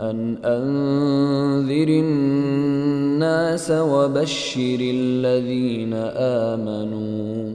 [0.00, 7.54] أن أنذر الناس وبشر الذين آمنوا.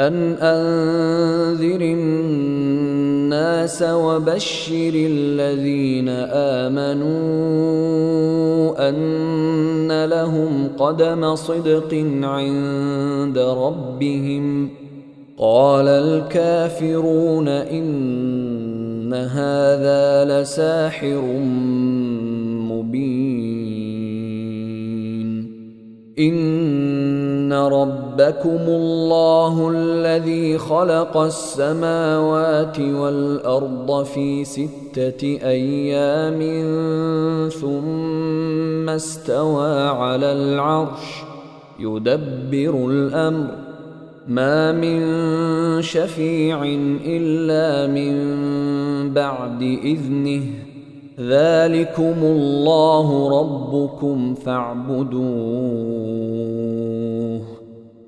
[0.00, 7.12] أن أنذر الناس وبشر الذين آمنوا.
[8.88, 14.68] أن لهم قدم صدق عند ربهم.
[15.38, 18.61] قال الكافرون إن
[19.12, 21.20] ان هذا لساحر
[22.72, 23.52] مبين
[26.18, 36.40] ان ربكم الله الذي خلق السماوات والارض في سته أيام
[37.48, 41.24] ثم استوى على العرش
[41.80, 43.71] يدبر الامر
[44.28, 45.02] ما من
[45.82, 46.62] شفيع
[47.06, 48.14] الا من
[49.14, 50.42] بعد اذنه
[51.20, 55.82] ذلكم الله ربكم فاعبدوه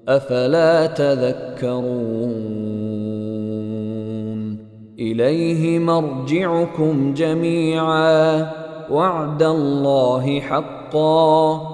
[0.08, 1.84] افلا تذكرون
[4.98, 8.50] اليه مرجعكم جميعا
[8.90, 11.73] وعد الله حقا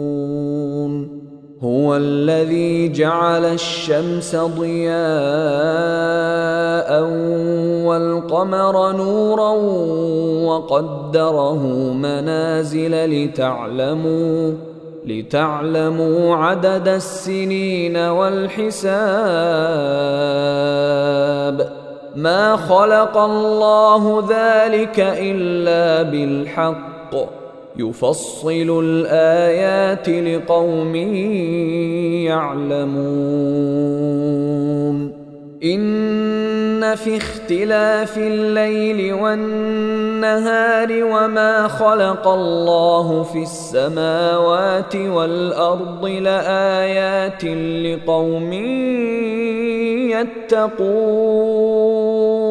[1.63, 5.01] هو الذي جعل الشمس ضياء
[7.85, 9.49] والقمر نورا
[10.49, 11.63] وقدره
[11.93, 14.53] منازل لتعلموا
[15.05, 18.81] لتعلموا عدد السنين والحساب
[22.15, 27.15] ما خلق الله ذلك إلا بالحق
[27.77, 30.95] يفصل الآيات لقوم
[32.25, 34.01] يعلمون.
[35.63, 47.45] إن في اختلاف الليل والنهار وما خلق الله في السماوات والأرض لآيات
[47.85, 48.53] لقوم
[50.11, 52.50] يتقون.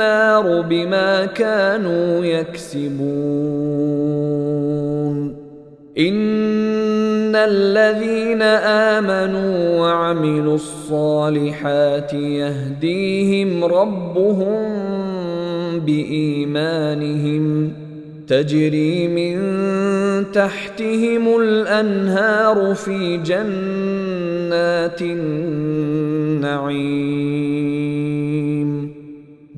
[0.00, 3.00] النار بما كانوا يكسبون.
[5.98, 8.42] إن الذين
[8.96, 14.80] آمنوا وعملوا الصالحات يهديهم ربهم
[15.86, 17.72] بإيمانهم
[18.26, 19.36] تجري من
[20.32, 26.40] تحتهم الأنهار في جنات النعيم.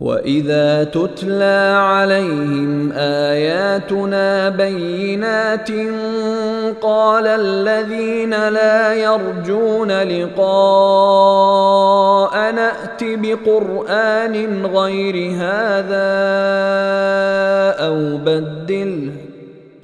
[0.00, 5.70] واذا تتلى عليهم اياتنا بينات
[6.82, 11.14] قال الذين لا يرجون لقاء
[12.52, 16.14] نات بقران غير هذا
[17.86, 19.23] أو بدله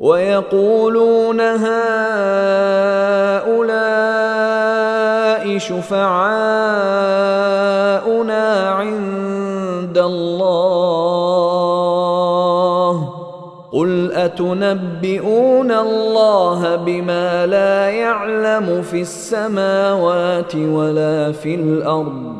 [0.00, 1.60] ويقولون هؤلاء
[5.58, 6.60] شفعاؤنا
[8.70, 11.00] عند الله.
[13.72, 22.39] قل أتنبئون الله بما لا يعلم في السماوات ولا في الأرض؟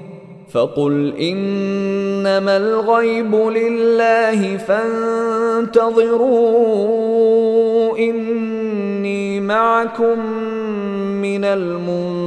[0.53, 6.07] فقل إنما الغيب لله فانتظروا
[7.97, 10.19] إني معكم
[11.21, 12.21] من المنتظرين.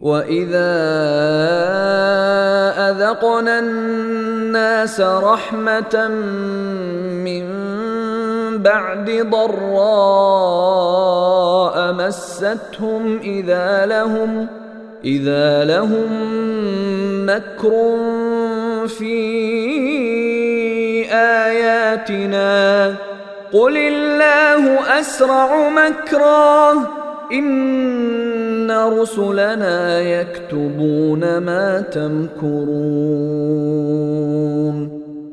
[0.00, 0.72] وإذا
[2.90, 6.08] أذقنا الناس رحمة
[7.24, 7.44] من
[8.62, 10.18] بعد ضراء
[11.92, 14.46] مستهم إذا لهم
[15.04, 16.08] إذا لهم
[17.26, 17.96] مكر
[18.88, 19.18] في
[21.12, 22.94] آياتنا
[23.52, 26.72] قل الله أسرع مكرا
[27.32, 33.28] إن رسلنا يكتبون ما تمكرون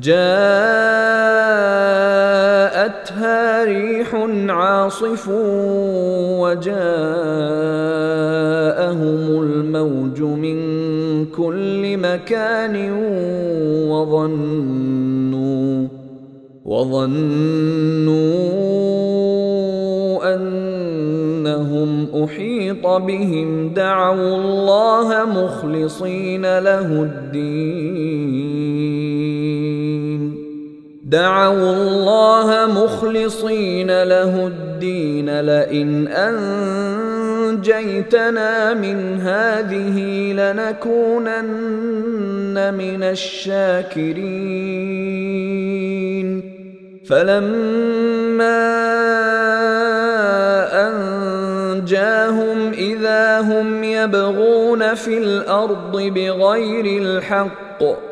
[0.00, 0.24] جاءتها
[3.64, 4.14] ريح
[4.48, 5.28] عاصف
[6.40, 6.82] وجاءهم
[9.42, 10.56] الموج من
[11.26, 12.92] كل مكان
[13.90, 15.88] وظنوا
[16.64, 17.32] وظنوا
[20.34, 28.52] أنهم أحيط بهم دعوا الله مخلصين له الدين
[31.12, 36.08] دعوا الله مخلصين له الدين لئن
[37.58, 39.98] أنجيتنا من هذه
[40.32, 41.34] لنكونن
[42.74, 44.22] من الشاكرين.
[47.08, 48.62] فلما
[50.88, 58.11] أنجاهم إذا هم يبغون في الأرض بغير الحق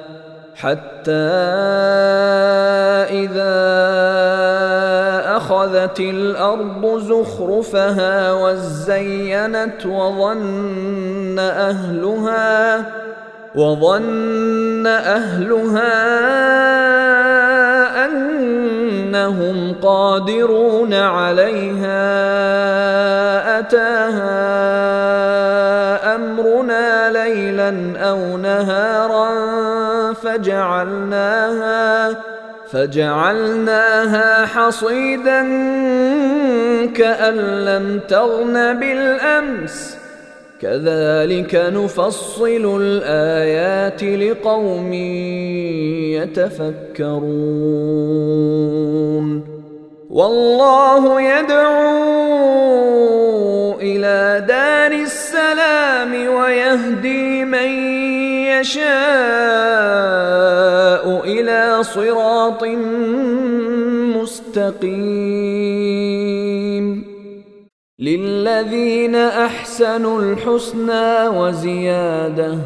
[0.55, 1.11] حتى
[3.09, 3.61] إذا
[5.37, 12.85] أخذت الأرض زخرفها وزينت وظن أهلها
[13.55, 15.91] وظن أهلها
[18.05, 22.31] أنهم قادرون عليها.
[23.59, 24.41] أتاها
[26.15, 29.29] أمرنا ليلا أو نهارا
[30.13, 32.09] فجعلناها
[32.71, 35.41] فجعلناها حصيدا
[36.95, 39.97] كأن لم تغن بالأمس.
[40.61, 44.93] كذلك نفصل الآيات لقوم
[46.13, 47.21] يتفكرون.
[50.09, 52.51] والله يدعو
[53.81, 57.71] إلى دار السلام ويهدي من
[58.61, 58.85] يشاء
[61.25, 62.63] إلى صراط
[64.21, 66.85] مستقيم.
[67.99, 72.57] للذين أحسنوا الحسنى وزيادة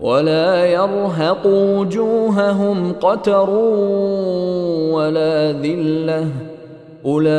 [0.00, 3.50] ولا يرهق وجوههم قتر
[4.90, 6.28] ولا ذلة.
[7.06, 7.38] أولئك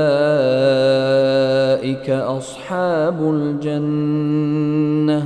[2.09, 5.25] أصحاب الجنة.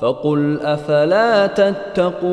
[0.00, 2.28] فقل أفلا تتقون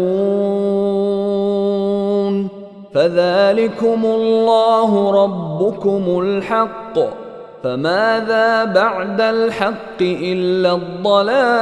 [2.93, 6.99] فذلكم الله ربكم الحق
[7.63, 11.55] فماذا بعد الحق إلا الضلال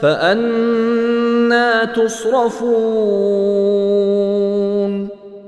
[0.00, 2.74] فأنا تصرفون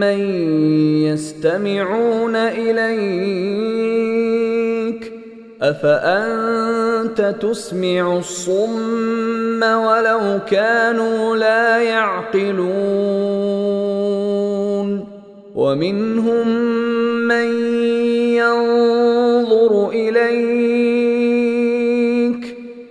[0.00, 0.18] من
[1.02, 3.88] يستمعون اليك
[5.62, 13.38] افانت تسمع الصم ولو كانوا لا يعقلون
[15.54, 16.48] ومنهم
[17.28, 17.48] من
[18.36, 20.87] ينظر اليك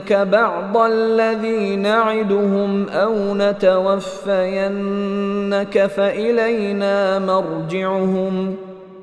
[0.00, 3.86] نرينك بعض الذي نعدهم أو نتوفينك
[5.86, 8.54] فالينا مرجعهم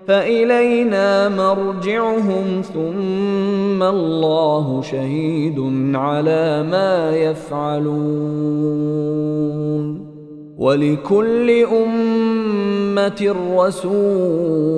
[0.07, 5.59] فإلينا مرجعهم ثم الله شهيد
[5.95, 8.27] على ما يفعلون
[10.57, 14.77] ولكل أمة رسول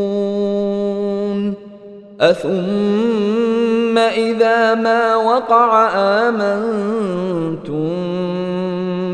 [2.21, 5.89] أثم إذا ما وقع
[6.29, 7.81] آمنتم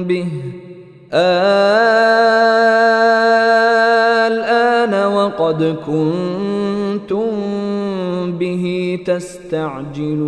[0.03, 0.27] به.
[4.27, 7.31] الآن وقد كنتم
[8.31, 10.27] به تستعجلون.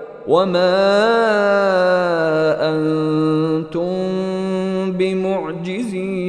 [0.31, 0.79] وما
[2.71, 3.91] أنتم
[4.91, 6.21] بمعجزين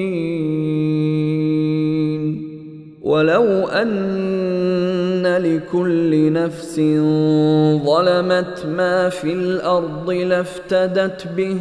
[3.02, 6.80] ولو ان لكل نفس
[7.86, 11.58] ظلمت ما في الأرض لافتدت به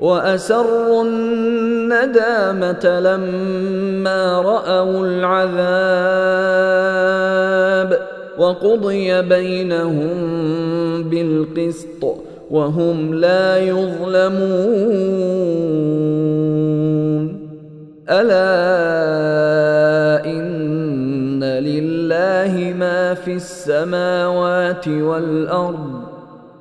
[0.00, 5.78] واسروا الندامه لما راوا العذاب
[8.38, 10.12] وقضي بينهم
[11.02, 12.16] بالقسط
[12.50, 14.48] وهم لا يظلمون.
[18.10, 18.48] ألا
[20.26, 26.00] إن لله ما في السماوات والأرض.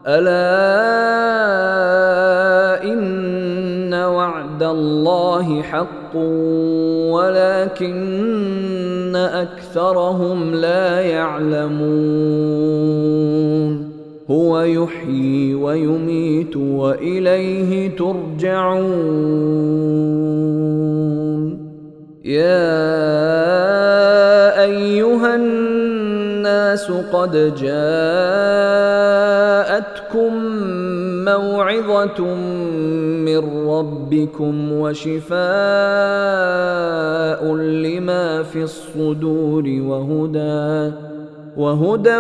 [0.08, 0.48] ألا
[2.84, 3.37] إن
[4.08, 6.16] وعد الله حق
[7.14, 8.08] ولكن
[9.16, 11.78] أكثرهم لا يعلمون.
[14.32, 19.38] هو يحيي ويميت وإليه ترجعون.
[22.26, 22.98] يا
[24.64, 28.28] أيها الناس قد جاءتكم
[31.28, 32.36] موعظة
[33.28, 35.38] من ربكم وشفاء
[37.56, 40.96] لما في الصدور وهدى
[41.58, 42.20] وهدى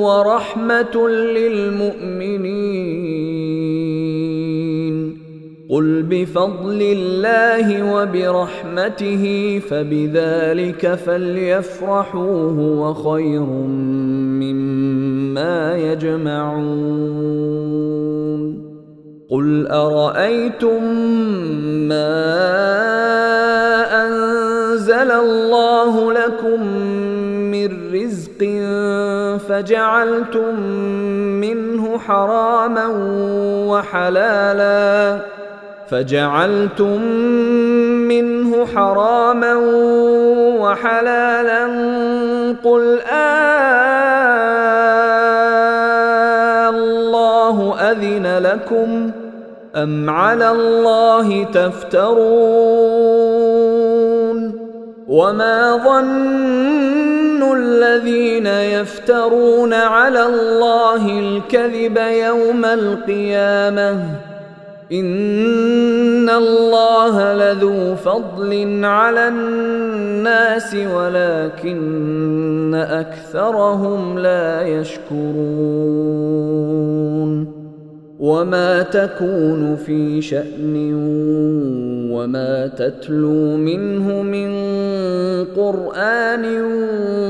[0.00, 2.78] ورحمة للمؤمنين.
[5.70, 9.24] قل بفضل الله وبرحمته
[9.68, 13.46] فبذلك فليفرحوا هو خير
[15.38, 17.28] مما يجمعون.
[19.30, 20.84] قل أرأيتم
[21.88, 22.14] ما
[24.06, 26.62] أنزل الله لكم
[27.50, 28.40] من رزق
[29.48, 30.60] فجعلتم
[31.40, 32.86] منه حراما
[33.68, 35.20] وحلالا
[35.90, 37.02] فجعلتم
[38.08, 39.54] منه حراما
[40.60, 41.66] وحلالا
[42.64, 43.58] قل آلله
[47.90, 49.10] أذن لكم
[49.76, 52.18] أم على الله تفترون
[55.08, 64.00] وما ظن الذين يفترون على الله الكذب يوم القيامة
[64.92, 76.08] ان الله لذو فضل على الناس ولكن اكثرهم لا يشكرون
[78.18, 80.92] وما تكون في شان
[82.18, 84.50] وما تتلو منه من
[85.56, 86.44] قران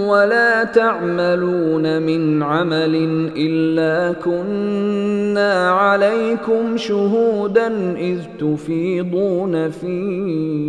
[0.08, 2.94] ولا تعملون من عمل
[3.36, 10.68] الا كنا عليكم شهودا اذ تفيضون فيه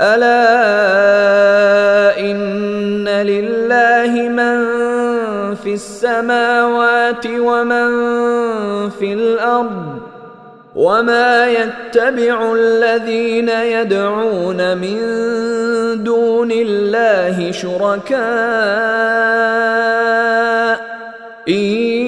[0.00, 0.30] ألا
[2.20, 4.58] إن لله من
[5.54, 7.88] في السماوات ومن
[8.90, 9.98] في الأرض
[10.74, 14.98] وما يتبع الذين يدعون من
[16.04, 18.18] دون الله شركاء
[21.48, 22.07] إن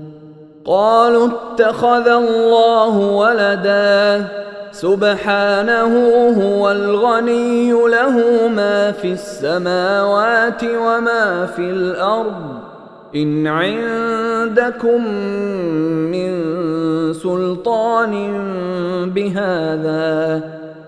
[0.65, 4.25] قالوا اتخذ الله ولدا.
[4.71, 5.93] سبحانه
[6.41, 12.59] هو الغني له ما في السماوات وما في الأرض.
[13.15, 15.07] إن عندكم
[16.11, 16.33] من
[17.13, 18.13] سلطان
[19.15, 20.41] بهذا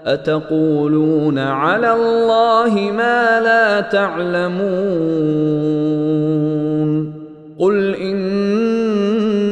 [0.06, 4.64] أتقولون على الله ما لا تعلمون.
[7.60, 8.83] قل إن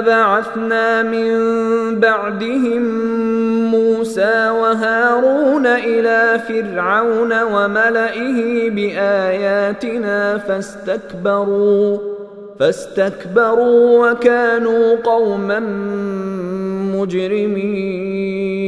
[0.00, 1.30] بعثنا من
[2.00, 2.82] بعدهم
[3.70, 11.98] موسى وهارون إلى فرعون وملئه بآياتنا فاستكبروا
[12.58, 15.60] فاستكبروا وكانوا قوما
[16.94, 18.67] مجرمين.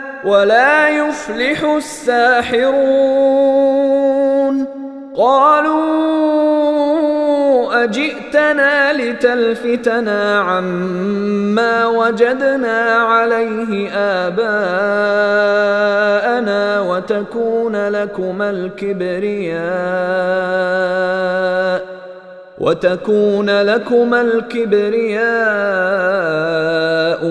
[0.23, 3.41] ولا يفلح الساحرون.
[5.15, 6.21] قالوا
[7.83, 14.51] أجئتنا لتلفتنا عما وجدنا عليه آباءنا
[16.79, 19.61] وتكون لكما الكبرياء.
[22.61, 25.21] وتكون لكما الكبرياء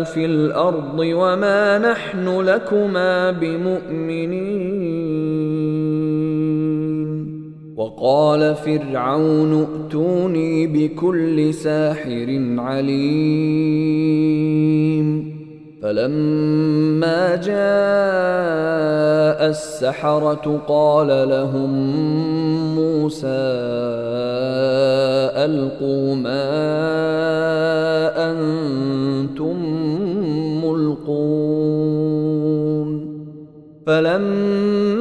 [0.05, 4.91] في الأرض وما نحن لكما بمؤمنين.
[7.77, 13.81] وقال فرعون ائتوني بكل ساحر عليم.
[15.83, 17.61] فلما جاء
[19.49, 21.71] السحرة قال لهم
[22.75, 23.27] موسى
[25.37, 26.51] ألقوا ما
[28.31, 29.57] أنتم
[30.65, 31.71] ملقون
[33.87, 35.01] فلما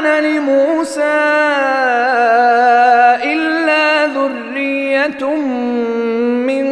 [0.00, 1.18] كان لموسى
[3.24, 5.34] إلا ذرية
[6.46, 6.66] من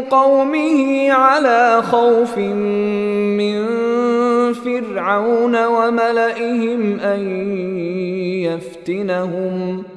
[0.00, 3.66] قومه على خوف من
[4.52, 7.20] فرعون وملئهم أن
[8.44, 9.96] يفتنهم ۖ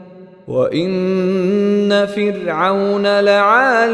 [0.50, 3.94] وإن فرعون لعال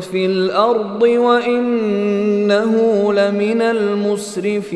[0.00, 2.72] في الأرض وإنه
[3.12, 4.68] لمن المسرفين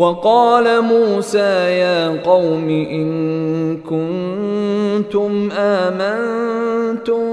[0.00, 1.52] وقال موسى
[1.84, 3.10] يا قوم إن
[3.76, 7.24] كنتم آمنتم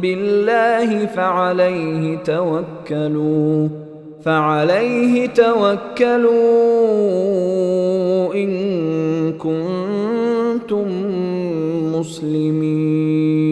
[0.00, 3.68] بالله فعليه توكلوا
[4.24, 6.30] فعليه توكلوا
[8.34, 8.52] إن
[9.32, 10.88] كنتم
[11.94, 13.51] مسلمين.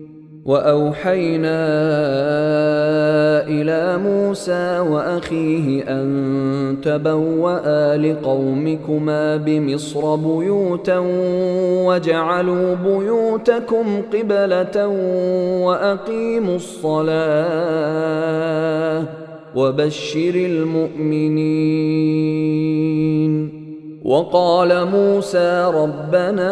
[0.45, 1.61] وأوحينا
[3.47, 10.97] إلى موسى وأخيه أن تبوأ لقومكما بمصر بيوتا
[11.85, 14.87] وجعلوا بيوتكم قبلة
[15.65, 17.11] وأقيموا الصلاة
[19.55, 21.61] وبشر المؤمنين.
[24.05, 26.51] وقال موسى ربنا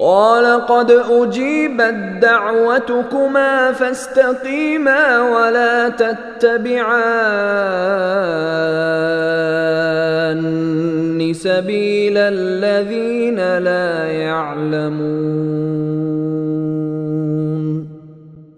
[0.00, 7.30] قال قد أجيبت دعوتكما فاستقيما ولا تتبعان
[11.32, 15.70] سبيل الذين لا يعلمون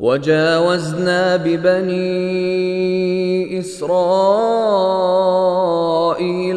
[0.02, 2.02] وجاوزنا ببني
[3.58, 3.92] إسرائيل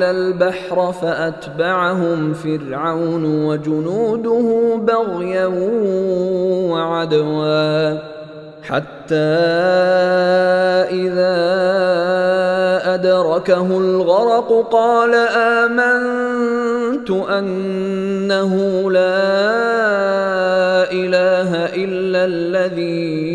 [0.03, 5.45] البحر فأتبعهم فرعون وجنوده بغيا
[6.71, 7.97] وعدوا
[8.63, 9.15] حتى
[10.89, 11.35] إذا
[12.93, 18.53] أدركه الغرق قال آمنت أنه
[18.91, 19.65] لا
[20.91, 23.34] إله إلا الذي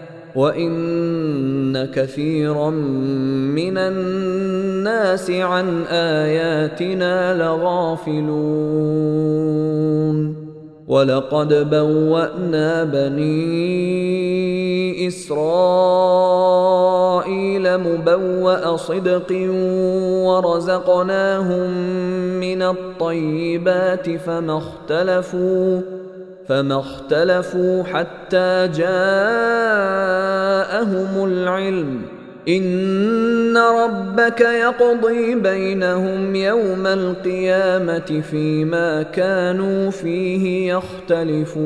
[0.35, 9.11] وان كثيرا من الناس عن اياتنا لغافلون
[10.87, 13.91] ولقد بوانا بني
[15.07, 16.17] اسرائيل
[17.77, 19.31] مبوا صدق
[20.27, 21.71] ورزقناهم
[22.39, 26.00] من الطيبات فما اختلفوا
[26.51, 28.91] فما اختلفوا حتى جاءهم
[31.25, 32.01] العلم.
[32.47, 41.61] إن ربك يقضي بينهم يوم القيامة فيما كانوا فيه يختلفون.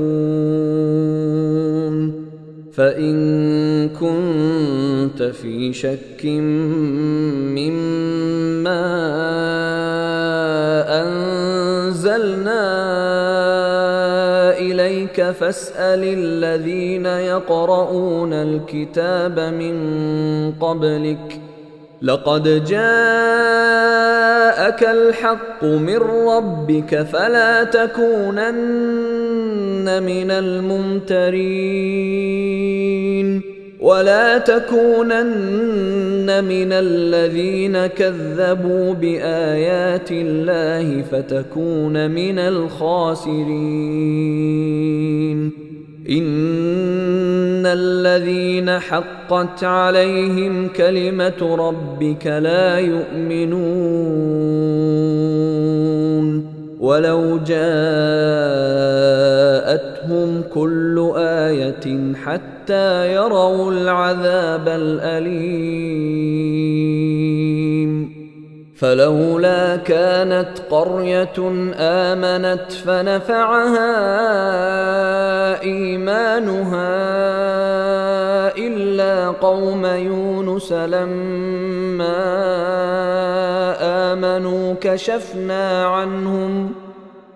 [2.74, 6.26] فإن كنت في شك
[7.56, 8.86] مما
[11.04, 13.15] انزلنا
[15.06, 19.76] اليك فاسأل الذين يقرؤون الكتاب من
[20.52, 21.40] قبلك.
[22.02, 22.84] لقد جاءك
[24.84, 25.98] الحق من
[26.28, 28.44] ربك فلا تكونن
[30.04, 31.56] من الممترين.
[33.86, 43.66] ولا تكونن من الذين كذبوا بآيات الله فتكون من الخاسرين.
[46.10, 53.66] إن الذين حقت عليهم كلمة ربك لا يؤمنون.
[56.80, 57.64] ولو جاءتهم
[60.54, 65.96] كل آية حتى يروا العذاب الأليم.
[68.76, 71.34] فلولا كانت قرية
[71.76, 73.92] آمنت فنفعها
[75.62, 76.98] إيمانها
[78.58, 82.16] إلا قوم يونس لما
[83.82, 86.85] آمنوا كشفنا عنهم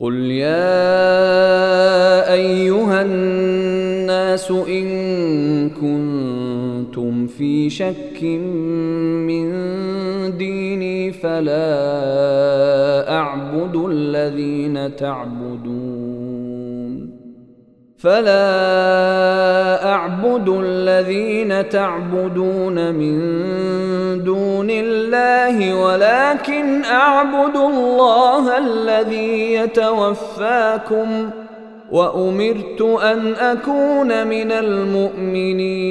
[0.00, 0.72] قل يا
[2.32, 9.50] ايها الناس ان كنتم في شك من
[10.38, 11.62] ديني فلا
[13.12, 16.09] اعبد الذين تعبدون
[18.02, 23.18] فلا أعبد الذين تعبدون من
[24.24, 31.30] دون الله ولكن أعبد الله الذي يتوفاكم
[31.90, 35.90] وأمرت أن أكون من المؤمنين.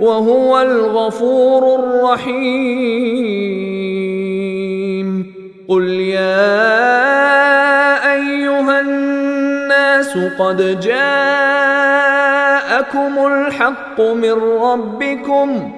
[0.00, 3.44] وهو الغفور الرحيم.
[5.68, 6.64] قل يا
[8.14, 11.66] أيها الناس قد جاءكم
[13.26, 14.32] الحق من
[14.62, 15.72] ربكم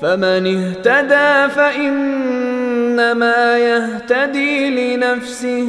[0.00, 5.68] فمن اهتدى فإنما يهتدي لنفسه.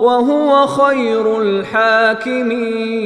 [0.00, 3.00] وهو خير الحاكمين.